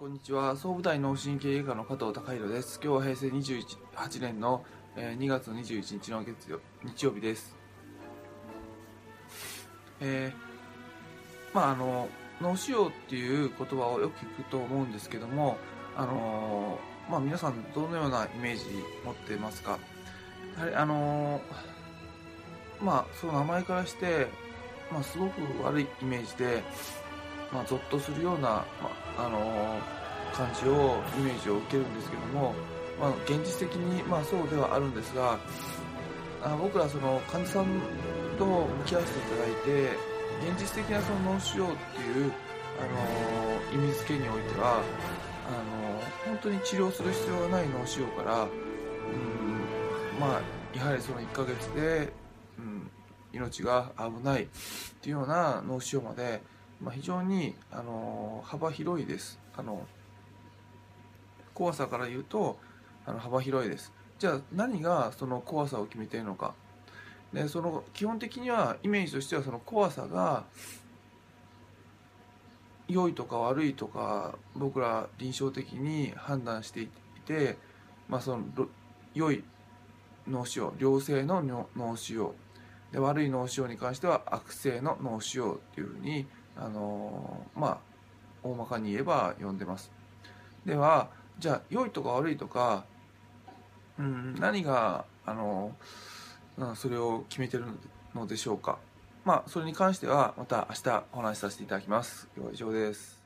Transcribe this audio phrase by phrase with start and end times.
[0.00, 0.56] こんにちは。
[0.56, 2.80] 総武大脳神経外科の加藤隆弘です。
[2.82, 4.64] 今日は平成28年の
[4.96, 7.54] 2月21日の月曜日曜日です。
[10.00, 12.08] えー、まああの
[12.40, 15.58] 脳腫瘍っていう言葉をよく聞くと思うんですけども
[15.94, 16.78] あの
[17.10, 18.64] まあ皆さんどのようなイメージ
[19.04, 19.78] 持ってますか？
[20.56, 21.42] やはりあの
[22.80, 24.28] まあその名前からして
[24.90, 26.62] まあすごく悪いイメージで
[27.52, 28.66] まあ、ゾッとするような、ま
[29.18, 32.54] あ、あのー、感じをイメージを受けるんですけども、
[33.00, 35.38] まあ、現実的に、まあ、そうではあるんですが
[36.42, 37.66] あ僕らその患者さん
[38.38, 40.10] と向き合わせていただいて
[40.48, 42.32] 現実的なその脳腫瘍っていう、
[42.78, 44.82] あのー、意味付けにおいては
[45.48, 48.48] あのー、本当に治療する必要がない脳腫瘍から、うん
[50.20, 52.12] まあ、やはりその1ヶ月で、
[52.58, 52.90] うん、
[53.32, 54.46] 命が危ないっ
[55.00, 56.40] ていうような脳腫瘍まで
[56.80, 59.38] まあ、非常に、あの幅広いです。
[59.56, 59.86] あの
[61.54, 62.58] 怖さから言うと
[63.04, 63.92] あの幅広いです。
[64.18, 66.54] じゃあ何がその怖さを決めているのか。
[67.32, 70.44] でその基本的にはイメージとしてはその怖さが
[72.88, 76.88] 良いとか悪いとか僕ら臨床的に判断してい
[77.24, 77.56] て、
[78.08, 78.44] まあ、その
[79.14, 79.44] 良い
[80.26, 82.32] 脳腫瘍良性の脳腫瘍
[82.90, 86.26] で悪い脳腫瘍に関しては悪性の脳腫瘍っていうふうに
[86.60, 87.78] あのまあ
[88.42, 89.90] 大まかに言えば読んでます。
[90.64, 91.08] では
[91.38, 92.84] じゃあ良いとか悪いとか、
[93.98, 95.74] うん、何があの
[96.76, 97.64] それを決めてる
[98.14, 98.78] のでしょうか。
[99.24, 102.28] まあそれに関してはまた明日お話しさせていただきます。
[102.36, 103.19] 今日は以上です。